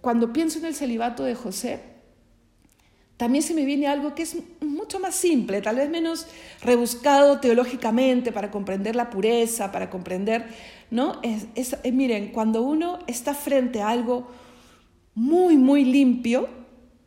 [0.00, 1.80] cuando pienso en el celibato de José,
[3.18, 6.26] también se me viene algo que es mucho más simple, tal vez menos
[6.62, 10.46] rebuscado teológicamente para comprender la pureza, para comprender,
[10.90, 11.20] ¿no?
[11.22, 14.28] Es, eh, miren, cuando uno está frente a algo
[15.16, 16.48] muy, muy limpio,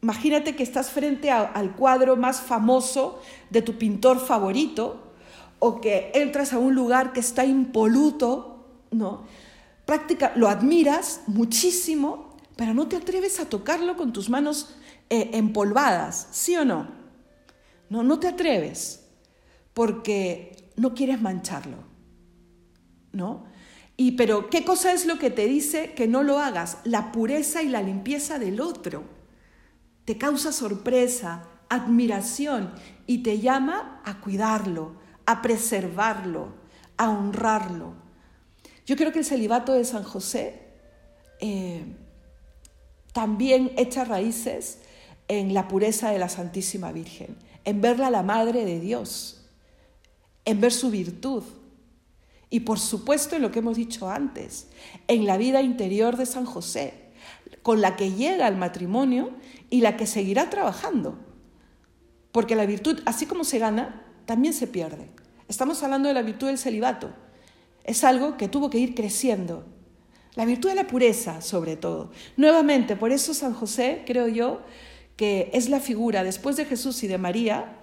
[0.01, 5.13] imagínate que estás frente al cuadro más famoso de tu pintor favorito,
[5.59, 9.21] o que entras a un lugar que está impoluto, ¿no?
[9.85, 14.75] Práctica, lo admiras muchísimo, pero no te atreves a tocarlo con tus manos
[15.13, 16.87] eh, empolvadas, ¿sí o no?
[17.89, 19.03] No, no te atreves
[19.73, 21.79] porque no quieres mancharlo,
[23.11, 23.43] ¿no?
[23.97, 26.77] Y pero ¿qué cosa es lo que te dice que no lo hagas?
[26.85, 29.03] La pureza y la limpieza del otro.
[30.05, 32.71] Te causa sorpresa, admiración
[33.05, 34.95] y te llama a cuidarlo,
[35.25, 36.53] a preservarlo,
[36.95, 37.95] a honrarlo.
[38.85, 40.69] Yo creo que el celibato de San José
[41.41, 41.83] eh,
[43.11, 44.79] también echa raíces
[45.31, 49.45] en la pureza de la Santísima Virgen, en verla la Madre de Dios,
[50.43, 51.43] en ver su virtud
[52.49, 54.67] y por supuesto en lo que hemos dicho antes,
[55.07, 57.13] en la vida interior de San José,
[57.63, 59.31] con la que llega al matrimonio
[59.69, 61.17] y la que seguirá trabajando.
[62.33, 65.07] Porque la virtud, así como se gana, también se pierde.
[65.47, 67.09] Estamos hablando de la virtud del celibato.
[67.85, 69.65] Es algo que tuvo que ir creciendo.
[70.35, 72.11] La virtud de la pureza, sobre todo.
[72.35, 74.61] Nuevamente, por eso San José, creo yo,
[75.21, 77.77] que es la figura después de Jesús y de María,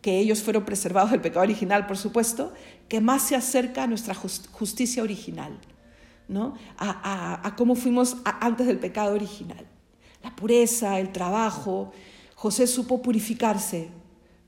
[0.00, 2.52] que ellos fueron preservados del pecado original, por supuesto,
[2.88, 5.60] que más se acerca a nuestra justicia original,
[6.26, 6.56] ¿no?
[6.76, 9.64] a, cómo fuimos antes del pecado original.
[10.24, 11.92] La pureza, el trabajo,
[12.34, 13.90] José supo purificarse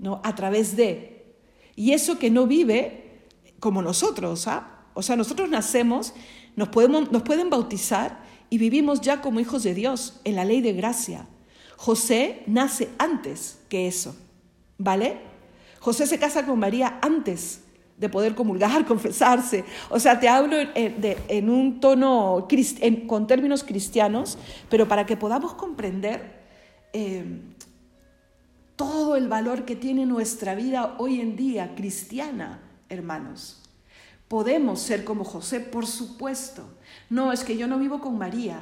[0.00, 0.20] ¿no?
[0.24, 1.36] a través de.
[1.76, 3.28] Y eso que no vive
[3.60, 4.86] como nosotros, ¿ah?
[4.94, 6.14] o sea, nosotros nacemos,
[6.56, 10.62] nos, podemos, nos pueden bautizar y vivimos ya como hijos de Dios en la ley
[10.62, 11.28] de gracia.
[11.76, 14.16] José nace antes que eso,
[14.78, 15.18] ¿vale?
[15.80, 17.60] José se casa con María antes
[17.96, 19.64] de poder comulgar, confesarse.
[19.90, 22.48] O sea, te hablo en, un tono,
[23.06, 26.42] con términos cristianos, pero para que podamos comprender
[26.92, 27.24] eh,
[28.76, 33.60] todo el valor que tiene nuestra vida hoy en día cristiana, hermanos.
[34.28, 36.64] Podemos ser como José, por supuesto.
[37.10, 38.58] No, es que yo no vivo con María,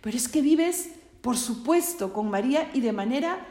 [0.00, 0.90] pero es que vives
[1.26, 3.44] por supuesto, con María y de manera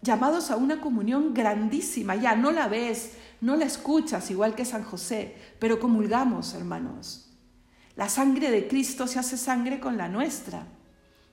[0.00, 2.14] llamados a una comunión grandísima.
[2.14, 7.28] Ya no la ves, no la escuchas igual que San José, pero comulgamos, hermanos.
[7.96, 10.68] La sangre de Cristo se hace sangre con la nuestra,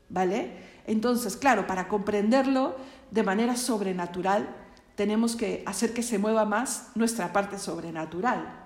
[0.09, 0.57] ¿vale?
[0.87, 2.75] Entonces, claro, para comprenderlo
[3.11, 4.49] de manera sobrenatural,
[4.95, 8.65] tenemos que hacer que se mueva más nuestra parte sobrenatural.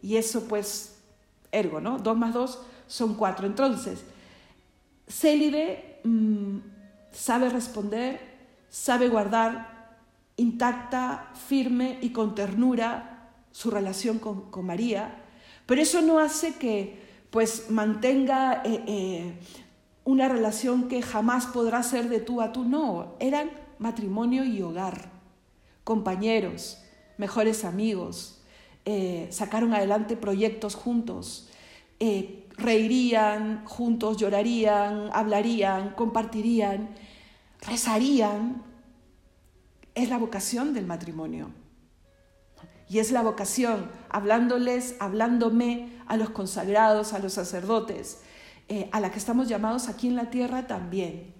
[0.00, 0.94] Y eso, pues,
[1.50, 1.98] ergo, ¿no?
[1.98, 3.48] Dos más dos son cuatro.
[3.48, 4.04] Entonces,
[5.08, 6.60] célibe Mm,
[7.10, 8.20] sabe responder,
[8.68, 9.96] sabe guardar
[10.36, 15.24] intacta, firme y con ternura su relación con, María,
[15.64, 19.38] pero eso no hace que pues mantenga eh, eh,
[20.04, 25.10] una relación que jamás podrá ser de tú a tú, no, eran matrimonio y hogar,
[25.82, 26.78] compañeros,
[27.18, 28.42] mejores amigos,
[28.84, 31.48] eh, sacaron adelante proyectos juntos,
[32.56, 36.90] reirían juntos, llorarían, hablarían, compartirían,
[37.60, 38.62] rezarían.
[39.94, 41.50] Es la vocación del matrimonio.
[42.88, 48.20] Y es la vocación, hablándoles, hablándome a los consagrados, a los sacerdotes,
[48.68, 51.34] eh, a la que estamos llamados aquí en la tierra también,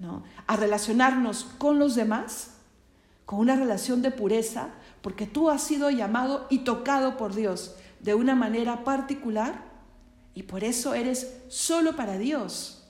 [0.00, 0.24] ¿no?
[0.46, 2.54] A relacionarnos con los demás,
[3.26, 4.70] con una relación de pureza,
[5.02, 9.65] porque tú has sido llamado y tocado por Dios de una manera particular
[10.36, 12.86] y por eso eres solo para Dios.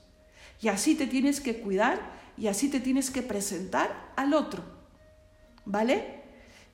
[0.61, 2.01] Y así te tienes que cuidar
[2.37, 4.65] y así te tienes que presentar al otro.
[5.65, 6.25] ¿Vale?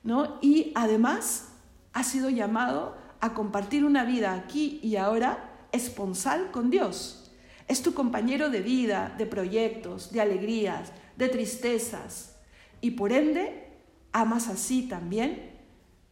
[0.03, 0.39] ¿No?
[0.41, 1.49] Y además
[1.93, 7.31] has sido llamado a compartir una vida aquí y ahora esponsal con Dios.
[7.67, 12.37] Es tu compañero de vida, de proyectos, de alegrías, de tristezas.
[12.81, 13.69] Y por ende,
[14.11, 15.51] amas así también,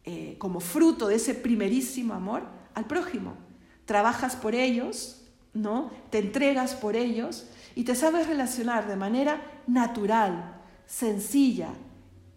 [0.04, 2.44] eh, como fruto de ese primerísimo amor,
[2.76, 3.50] al prójimo
[3.92, 5.18] trabajas por ellos,
[5.54, 5.92] ¿no?
[6.12, 11.74] Te entregas por ellos y te sabes relacionar de manera natural, sencilla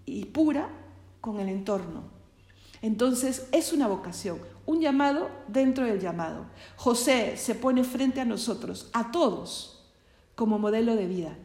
[0.04, 0.68] y pura
[1.20, 2.10] con el entorno.
[2.82, 6.46] Entonces es una vocación, un llamado dentro del llamado.
[6.74, 9.86] José se pone frente a nosotros, a todos,
[10.34, 11.36] como modelo de vida.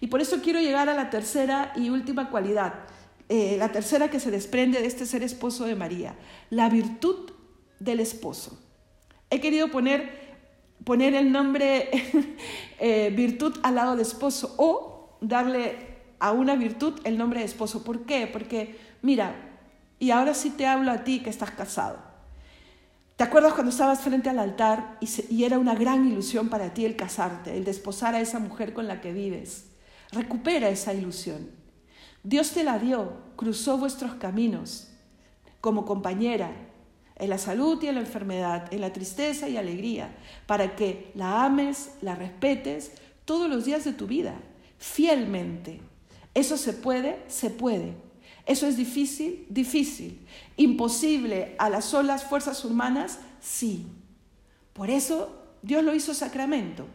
[0.00, 2.74] Y por eso quiero llegar a la tercera y última cualidad,
[3.28, 6.16] eh, la tercera que se desprende de este ser esposo de María,
[6.50, 7.30] la virtud
[7.78, 8.58] del esposo.
[9.30, 10.28] He querido poner
[10.84, 11.90] poner el nombre
[12.78, 15.76] eh, virtud al lado de esposo o darle
[16.18, 17.84] a una virtud el nombre de esposo.
[17.84, 18.26] ¿Por qué?
[18.26, 19.34] Porque, mira,
[19.98, 21.98] y ahora sí te hablo a ti que estás casado.
[23.16, 26.84] ¿Te acuerdas cuando estabas frente al altar y, y, era una gran ilusión para ti
[26.84, 29.66] el casarte, el desposar a esa mujer con la que vives?
[30.12, 31.50] Recupera esa ilusión.
[32.22, 34.88] Dios te la dio, cruzó vuestros caminos
[35.60, 36.52] como compañera
[37.18, 41.44] en la salud y en la enfermedad, en la tristeza y alegría, para que la
[41.44, 42.92] ames, la respetes
[43.24, 44.34] todos los días de tu vida,
[44.78, 45.80] fielmente.
[46.34, 47.22] ¿Eso se puede?
[47.28, 47.94] Se puede.
[48.46, 49.46] ¿Eso es difícil?
[49.50, 50.26] Difícil.
[50.56, 53.18] ¿Imposible a las solas fuerzas humanas?
[53.40, 53.86] Sí.
[54.72, 56.86] Por eso Dios lo hizo sacramento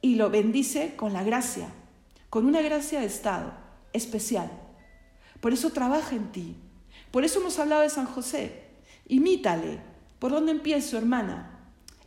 [0.00, 1.68] y lo bendice con la gracia,
[2.30, 3.52] con una gracia de estado
[3.92, 4.50] especial.
[5.40, 6.56] Por eso trabaja en ti.
[7.10, 8.67] Por eso hemos hablado de San José.
[9.08, 9.80] Imítale.
[10.18, 11.58] ¿Por dónde empiezo, hermana?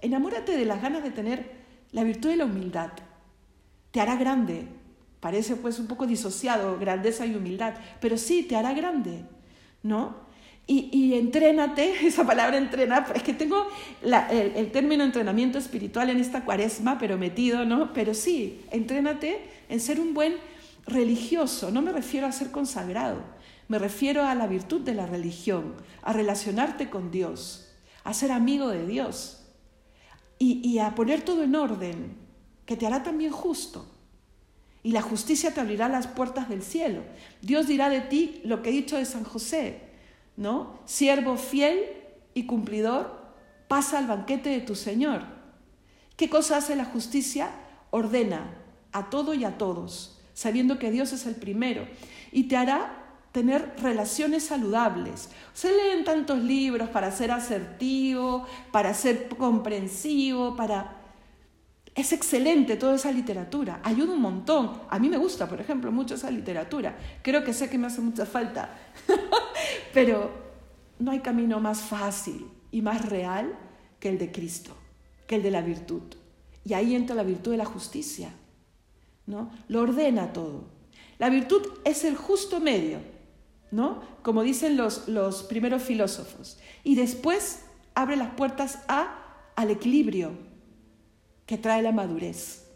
[0.01, 1.51] Enamórate de las ganas de tener
[1.91, 2.91] la virtud de la humildad.
[3.91, 4.67] Te hará grande,
[5.21, 9.23] Parece pues un poco disociado, grandeza y humildad, pero sí, te hará grande,
[9.83, 10.15] ¿no?
[10.65, 13.67] Y, y entrénate, esa palabra entrena, es que tengo
[14.01, 17.93] el, término entrenamiento espiritual en esta cuaresma, pero metido, ¿no?
[17.93, 20.37] Pero sí, entrénate en ser un buen
[20.87, 23.21] religioso, no me refiero a ser consagrado,
[23.71, 27.71] me refiero a la virtud de la religión, a relacionarte con Dios,
[28.03, 29.45] a ser amigo de Dios
[30.37, 32.17] y, a poner todo en orden,
[32.65, 33.85] que te hará también justo
[34.83, 37.03] y la justicia te abrirá las puertas del cielo.
[37.41, 39.79] Dios dirá de ti lo que he dicho de San José,
[40.35, 40.77] ¿no?
[40.83, 41.79] Siervo fiel
[42.33, 43.21] y cumplidor,
[43.69, 45.23] pasa al banquete de tu Señor.
[46.17, 47.51] ¿Qué cosa hace la justicia?
[47.89, 48.53] Ordena
[48.91, 51.87] a todo y a todos, sabiendo que Dios es el primero,
[52.33, 53.00] y te hará
[53.31, 55.29] tener relaciones saludables.
[55.53, 61.01] Se leen tantos libros para ser asertivo, para ser comprensivo, para
[61.93, 64.71] es excelente toda esa literatura, ayuda un montón.
[64.89, 66.97] A mí me gusta, por ejemplo, mucho esa literatura.
[67.21, 68.77] Creo que sé que me hace mucha falta,
[69.93, 70.31] pero
[70.99, 73.57] no hay camino más fácil y más real
[73.99, 74.73] que el de Cristo,
[75.27, 76.03] que el de la virtud.
[76.63, 78.31] Y ahí entra la virtud de la justicia,
[79.25, 79.51] ¿no?
[79.67, 80.69] Lo ordena todo.
[81.19, 82.99] La virtud es el justo medio,
[83.71, 84.01] ¿no?
[84.21, 86.59] Como dicen los, los primeros filósofos.
[86.83, 87.61] Y después
[87.95, 89.17] abre las puertas a,
[89.55, 90.31] al equilibrio,
[91.45, 92.67] que trae la madurez.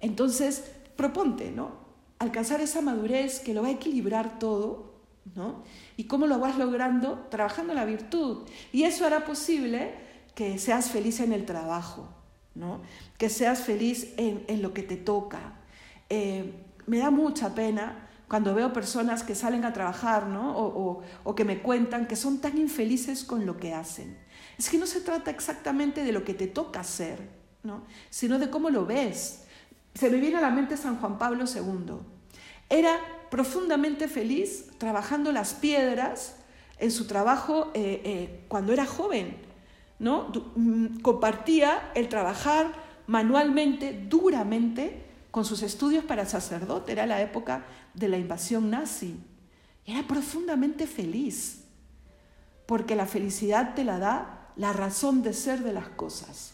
[0.00, 0.64] Entonces,
[0.96, 1.86] proponte, ¿no?
[2.18, 4.94] Alcanzar esa madurez que lo va a equilibrar todo,
[5.34, 5.62] ¿no?
[5.96, 7.26] ¿Y cómo lo vas logrando?
[7.30, 8.46] Trabajando la virtud.
[8.72, 9.94] Y eso hará posible
[10.34, 12.08] que seas feliz en el trabajo,
[12.54, 12.80] ¿no?
[13.18, 15.54] Que seas feliz en, lo que te toca.
[16.08, 16.52] Eh,
[16.86, 20.56] me da mucha pena cuando veo personas que salen a trabajar, ¿no?
[20.56, 24.18] O, o que me cuentan que son tan infelices con lo que hacen.
[24.58, 27.18] Es que no se trata exactamente de lo que te toca hacer,
[28.10, 29.44] sino de cómo lo ves.
[29.94, 31.96] Se me viene a la mente San Juan Pablo II.
[32.68, 32.98] Era
[33.30, 36.36] profundamente feliz trabajando las piedras
[36.78, 39.36] en su trabajo eh, eh, cuando era joven.
[39.98, 40.30] ¿no?
[40.54, 42.72] Mm, compartía el trabajar
[43.06, 46.92] manualmente, duramente, con sus estudios para sacerdote.
[46.92, 47.64] Era la época
[47.96, 49.16] de la invasión nazi.
[49.84, 51.64] Era profundamente feliz,
[52.66, 56.52] porque la felicidad te la da la razón de ser de las cosas.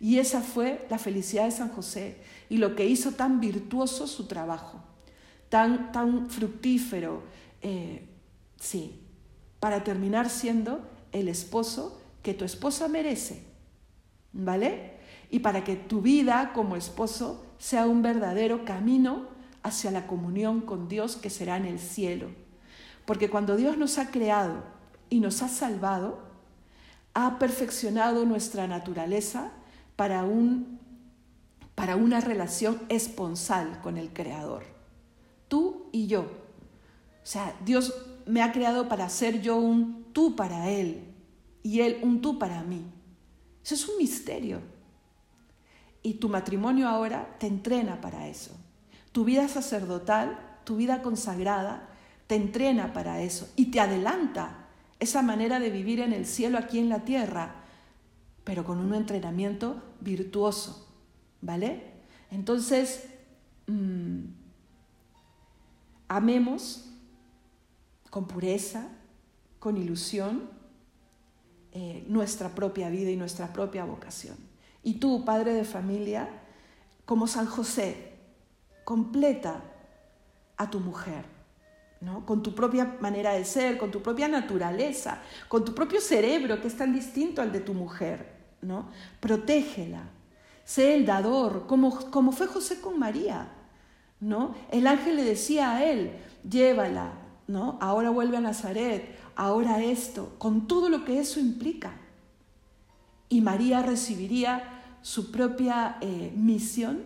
[0.00, 2.16] Y esa fue la felicidad de San José
[2.48, 4.82] y lo que hizo tan virtuoso su trabajo,
[5.48, 7.22] tan, tan fructífero,
[7.60, 8.08] eh,
[8.58, 9.00] sí,
[9.60, 13.44] para terminar siendo el esposo que tu esposa merece,
[14.32, 14.96] ¿vale?
[15.30, 19.31] Y para que tu vida como esposo sea un verdadero camino
[19.62, 22.30] hacia la comunión con Dios que será en el cielo.
[23.04, 24.62] Porque cuando Dios nos ha creado
[25.10, 26.20] y nos ha salvado,
[27.14, 29.52] ha perfeccionado nuestra naturaleza
[29.96, 30.78] para, un,
[31.74, 34.64] para una relación esponsal con el Creador.
[35.48, 36.22] Tú y yo.
[36.22, 37.94] O sea, Dios
[38.26, 41.04] me ha creado para ser yo un tú para Él
[41.62, 42.82] y Él un tú para mí.
[43.64, 44.60] Eso es un misterio.
[46.02, 48.56] Y tu matrimonio ahora te entrena para eso.
[49.12, 51.88] Tu vida sacerdotal, tu vida consagrada,
[52.26, 54.66] te entrena para eso y te adelanta
[54.98, 57.62] esa manera de vivir en el cielo aquí en la tierra
[58.44, 60.88] pero con un entrenamiento virtuoso,
[61.40, 61.92] ¿vale?
[62.30, 63.04] Entonces,
[63.66, 64.20] mm,
[66.08, 66.90] amemos
[68.10, 68.88] con pureza,
[69.58, 70.50] con ilusión,
[71.72, 74.36] eh, nuestra propia vida y nuestra propia vocación.
[74.82, 76.28] Y tú, padre de familia,
[77.04, 78.11] como San José,
[78.84, 79.62] completa
[80.56, 81.24] a tu mujer,
[82.00, 82.26] ¿no?
[82.26, 86.68] con tu propia manera de ser, con tu propia naturaleza, con tu propio cerebro que
[86.68, 88.32] es tan distinto al de tu mujer.
[88.62, 88.86] ¿no?
[89.20, 90.04] Protégela,
[90.64, 93.48] sé el dador, como, como fue José con María,
[94.20, 94.54] ¿no?
[94.70, 96.12] El ángel le decía a él,
[96.48, 97.12] llévala,
[97.48, 97.76] ¿no?
[97.80, 101.92] Ahora vuelve a Nazaret, ahora esto, con todo lo que eso implica.
[103.28, 104.62] Y María recibiría
[105.02, 107.02] su propia eh, misión,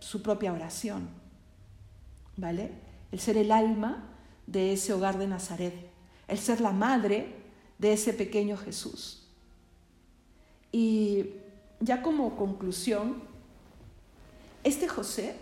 [0.00, 1.08] su propia oración,
[2.36, 2.70] ¿vale?
[3.10, 4.08] El ser el alma
[4.46, 5.74] de ese hogar de Nazaret,
[6.28, 7.34] el ser la madre
[7.78, 9.28] de ese pequeño Jesús.
[10.70, 11.26] Y
[11.80, 13.22] ya como conclusión,
[14.64, 15.36] este José,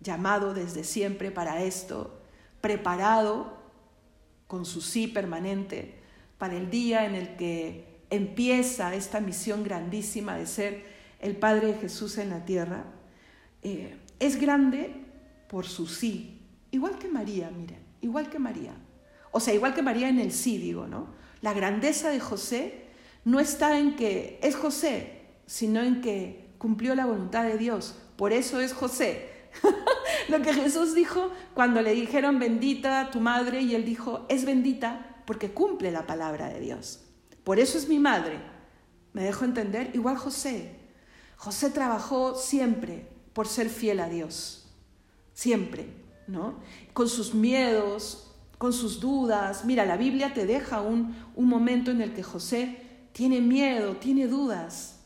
[0.00, 2.18] llamado desde siempre para esto,
[2.60, 3.58] preparado
[4.46, 5.94] con su sí permanente
[6.38, 10.89] para el día en el que empieza esta misión grandísima de ser
[11.20, 12.84] el Padre de Jesús en la tierra,
[13.62, 15.04] eh, es grande
[15.48, 18.74] por su sí, igual que María, miren, igual que María.
[19.32, 21.08] O sea, igual que María en el sí, digo, ¿no?
[21.40, 22.86] La grandeza de José
[23.24, 27.96] no está en que es José, sino en que cumplió la voluntad de Dios.
[28.16, 29.30] Por eso es José.
[30.28, 35.22] Lo que Jesús dijo cuando le dijeron bendita tu madre y él dijo es bendita
[35.26, 37.04] porque cumple la palabra de Dios.
[37.44, 38.38] Por eso es mi madre.
[39.12, 39.90] ¿Me dejo entender?
[39.94, 40.79] Igual José.
[41.40, 44.66] José trabajó siempre por ser fiel a Dios.
[45.32, 45.86] Siempre,
[46.26, 46.56] ¿no?
[46.92, 49.64] Con sus miedos, con sus dudas.
[49.64, 54.26] Mira, la Biblia te deja un, un momento en el que José tiene miedo, tiene
[54.26, 54.98] dudas.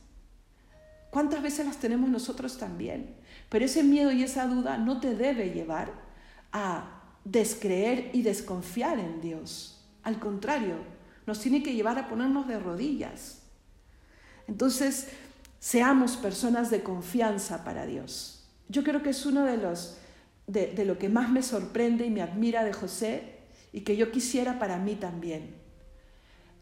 [1.10, 3.14] ¿Cuántas veces las tenemos nosotros también?
[3.48, 5.92] Pero ese miedo y esa duda no te debe llevar
[6.50, 9.86] a descreer y desconfiar en Dios.
[10.02, 10.78] Al contrario,
[11.28, 13.44] nos tiene que llevar a ponernos de rodillas.
[14.46, 15.08] Entonces,
[15.64, 18.44] seamos personas de confianza para Dios.
[18.68, 19.96] Yo creo que es uno de los
[20.46, 23.38] de, de lo que más me sorprende y me admira de José
[23.72, 25.54] y que yo quisiera para mí también.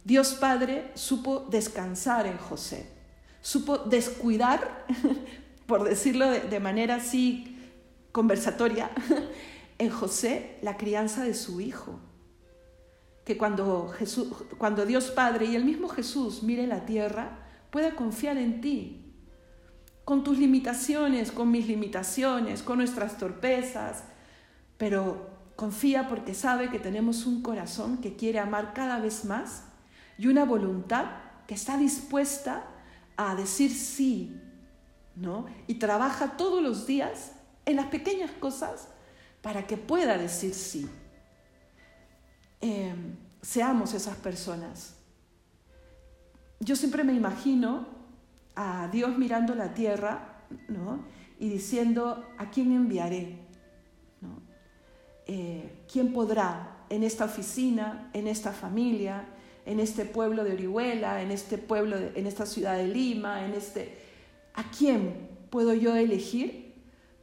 [0.05, 2.86] Dios Padre supo descansar en José,
[3.40, 4.86] supo descuidar,
[5.66, 7.59] por decirlo de, manera así
[8.12, 8.92] conversatoria,
[9.78, 11.98] en José la crianza de su hijo.
[13.24, 14.28] Que cuando, Jesús,
[14.59, 17.41] cuando Dios Padre y el mismo Jesús mire la tierra,
[17.73, 19.14] pueda confiar en ti,
[20.05, 24.05] con tus limitaciones, con mis limitaciones, con nuestras torpezas,
[24.77, 29.64] pero confía porque sabe que tenemos un corazón que quiere amar cada vez más
[30.18, 31.07] y una voluntad
[31.47, 32.66] que está dispuesta
[33.16, 34.39] a decir sí,
[35.16, 35.47] ¿no?
[35.66, 37.33] Y trabaja todos los días
[37.64, 38.89] en las pequeñas cosas
[39.41, 40.91] para que pueda decir sí.
[42.61, 45.01] Em, seamos esas personas.
[46.64, 47.86] Yo siempre me imagino
[48.54, 51.04] a Dios mirando la tierra, ¿no?
[51.40, 53.40] Y diciendo, ¿a quién enviaré?
[55.26, 59.24] Eh, ¿Quién podrá en esta oficina, en esta familia,
[59.66, 63.98] en este pueblo de Orihuela, en este pueblo, en esta ciudad de Lima, en este...
[64.54, 66.74] ¿A quién puedo yo elegir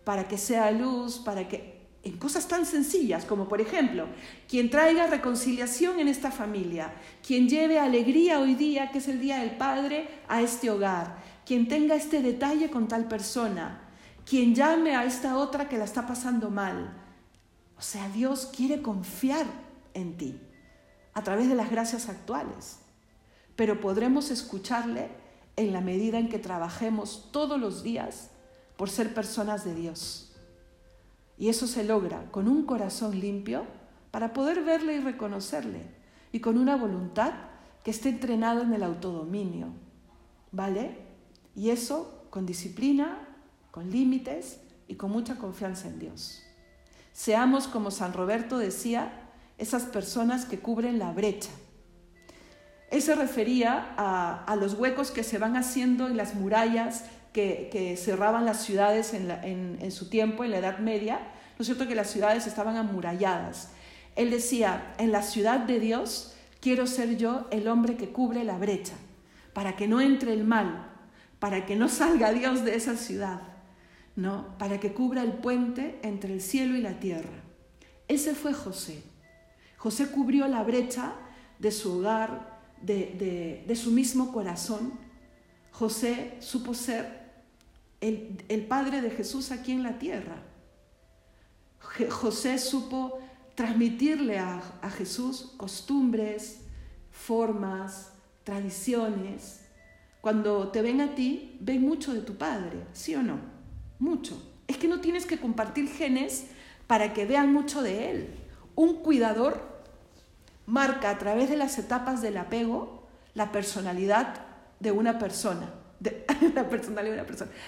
[0.04, 1.69] para que sea luz, para que...
[2.04, 4.08] En cosas tan sencillas como, por ejemplo,
[4.48, 6.94] quien traiga reconciliación en esta familia,
[7.26, 11.68] quien lleve alegría hoy día, que es el Día del Padre, a este hogar, quien
[11.68, 13.82] tenga este detalle con tal persona,
[14.26, 16.96] quien llame a esta otra que la está pasando mal.
[17.78, 19.46] O sea, Dios quiere confiar
[19.94, 20.40] en ti
[21.14, 22.80] a través de las gracias actuales,
[23.58, 25.10] pero podremos escucharle
[25.58, 28.30] en la medida en que trabajemos todos los días
[28.78, 30.29] por ser personas de Dios.
[31.40, 33.66] Y eso se logra con un corazón limpio
[34.12, 35.82] para poder verle y reconocerle,
[36.32, 37.32] y con una voluntad
[37.84, 39.70] que esté entrenada en el autodominio,
[40.52, 40.98] ¿vale?
[41.56, 43.28] Y eso con disciplina,
[43.72, 46.44] con límites y con mucha confianza en Dios.
[47.14, 49.12] Seamos, como San Roberto decía,
[49.58, 51.50] esas personas que cubren la brecha.
[52.92, 58.46] Él se refería a, los huecos que se van haciendo en las murallas que, cerraban
[58.46, 61.20] las ciudades en, su tiempo, en la Edad Media.
[61.58, 63.70] ¿No es cierto que las ciudades estaban amuralladas?
[64.16, 68.58] Él decía, en la ciudad de Dios quiero ser yo el hombre que cubre la
[68.58, 68.96] brecha,
[69.54, 70.90] para que no entre el mal,
[71.40, 73.42] para que no salga Dios de esa ciudad,
[74.16, 74.58] ¿no?
[74.58, 77.44] para que cubra el puente entre el cielo y la tierra.
[78.08, 79.04] Ese fue José.
[79.78, 81.14] José cubrió la brecha
[81.60, 84.94] de su hogar, de, su mismo corazón.
[85.72, 87.19] José supo ser
[88.02, 90.44] el, padre de Jesús aquí en la tierra.
[92.10, 93.20] José supo
[93.56, 96.62] transmitirle a, a Jesús costumbres,
[97.12, 99.62] formas, tradiciones.
[100.22, 103.40] Cuando te ven a ti, ven mucho de tu padre, ¿sí o no?
[104.00, 104.42] Mucho.
[104.68, 106.48] Es que no tienes que compartir genes
[106.88, 108.36] para que vean mucho de él.
[108.76, 109.84] Un cuidador
[110.66, 113.00] marca a través de las etapas del apego
[113.34, 114.46] la personalidad
[114.80, 115.74] de una persona.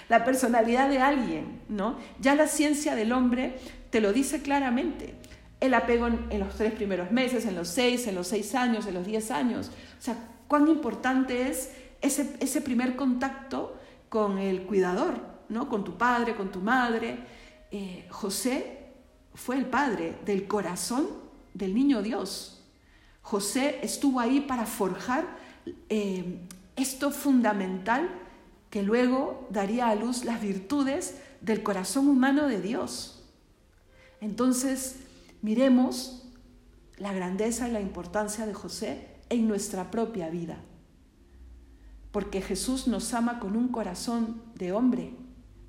[0.09, 1.97] la personalidad de alguien, ¿no?
[2.19, 3.57] Ya la ciencia del hombre
[3.89, 5.15] te lo dice claramente.
[5.59, 8.95] El apego en, los tres primeros meses, en los seis, en los seis años, en
[8.95, 9.69] los diez años.
[9.99, 10.15] O sea,
[10.47, 11.71] cuán importante es
[12.01, 13.77] ese, ese primer contacto
[14.09, 15.15] con el cuidador,
[15.49, 15.69] ¿no?
[15.69, 17.19] Con tu padre, con tu madre.
[17.69, 18.79] Eh, José
[19.35, 21.07] fue el padre del corazón
[21.53, 22.63] del niño Dios.
[23.21, 25.25] José estuvo ahí para forjar
[25.89, 26.39] eh,
[26.75, 28.09] esto fundamental
[28.69, 33.23] que luego daría a luz las virtudes del corazón humano de Dios.
[34.21, 35.01] Entonces,
[35.41, 36.27] miremos
[36.97, 40.57] la grandeza y la importancia de José en nuestra propia vida.
[42.11, 45.15] Porque Jesús nos ama con un corazón de hombre,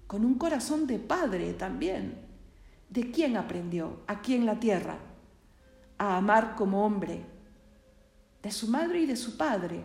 [0.06, 2.20] con un corazón de padre también.
[2.90, 4.98] ¿De quién aprendió aquí en la tierra
[5.96, 7.24] a amar como hombre?
[8.42, 9.82] De su madre y de su padre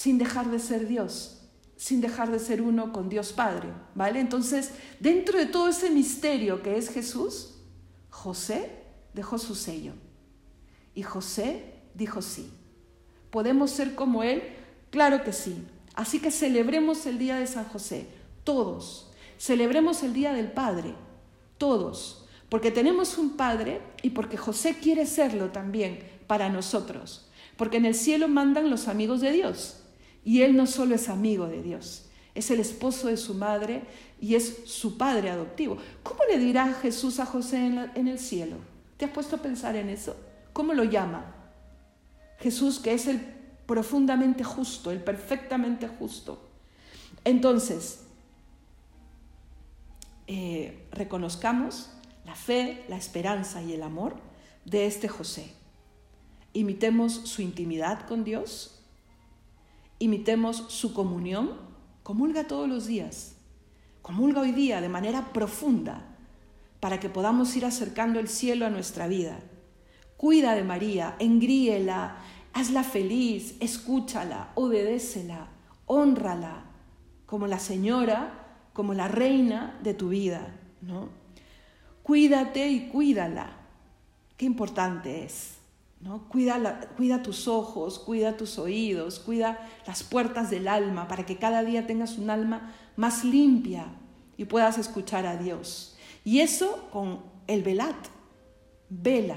[0.00, 1.42] sin dejar de ser Dios,
[1.76, 4.18] sin dejar de ser uno con Dios Padre, ¿vale?
[4.18, 7.56] Entonces, dentro de todo ese misterio que es Jesús,
[8.08, 8.70] José
[9.12, 9.92] dejó su sello.
[10.94, 12.50] Y José dijo sí.
[13.28, 14.42] ¿Podemos ser como Él?
[14.88, 15.66] Claro que sí.
[15.94, 18.06] Así que celebremos el día de San José,
[18.42, 19.12] todos.
[19.36, 20.94] Celebremos el día del Padre,
[21.58, 22.26] todos.
[22.48, 27.28] Porque tenemos un Padre y porque José quiere serlo también para nosotros.
[27.58, 29.79] Porque en el cielo mandan los amigos de Dios.
[30.24, 33.82] Y él no solo es amigo de Dios, es el esposo de su madre
[34.20, 35.78] y es su padre adoptivo.
[36.02, 38.56] ¿Cómo le dirá Jesús a José en, el cielo?
[38.96, 40.16] ¿Te has puesto a pensar en eso?
[40.52, 41.34] ¿Cómo lo llama?
[42.38, 43.20] Jesús que es el
[43.66, 46.48] profundamente justo, el perfectamente justo.
[47.24, 48.00] Entonces,
[50.26, 51.90] eh, reconozcamos
[52.24, 54.16] la fe, la esperanza y el amor
[54.64, 55.52] de este José.
[56.52, 58.79] Imitemos su intimidad con Dios
[60.00, 61.52] imitemos su comunión,
[62.02, 63.36] comulga todos los días,
[64.02, 66.16] comulga hoy día de manera profunda
[66.80, 69.38] para que podamos ir acercando el cielo a nuestra vida.
[70.16, 72.16] Cuida de María, engríela,
[72.52, 75.48] hazla feliz, escúchala, obedécela,
[75.86, 76.64] honrala
[77.26, 81.08] como la señora, como la reina de tu vida, ¿no?
[82.02, 83.58] Cuídate y cuídala.
[84.36, 85.59] Qué importante es.
[86.30, 91.62] Cuida, cuida tus ojos, cuida tus oídos, cuida las puertas del alma para que cada
[91.62, 93.86] día tengas un alma más limpia
[94.38, 95.98] y puedas escuchar a Dios.
[96.24, 97.96] Y eso con el velat,
[98.88, 99.36] vela,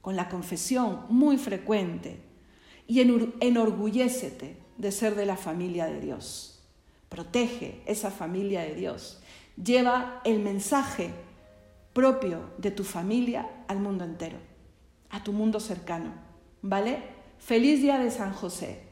[0.00, 2.20] con la confesión muy frecuente
[2.88, 6.64] y enorgullécete de ser de la familia de Dios.
[7.08, 9.22] Protege esa familia de Dios.
[9.56, 11.12] Lleva el mensaje
[11.92, 14.53] propio de tu familia al mundo entero
[15.14, 16.12] a tu mundo cercano.
[16.60, 17.02] ¿Vale?
[17.38, 18.82] Feliz día de San José.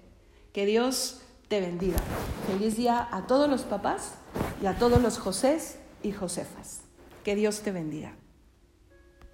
[0.53, 1.99] Que Dios te bendiga.
[2.47, 4.15] Feliz día a todos los papás
[4.63, 6.83] y a todos los Josés y Josefas.
[7.25, 8.15] Que Dios te bendiga.